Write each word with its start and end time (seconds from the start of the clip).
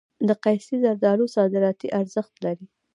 د 0.27 0.29
قیسی 0.43 0.75
زردالو 0.83 1.25
صادراتي 1.37 1.87
ارزښت 1.99 2.33
لري. 2.45 2.65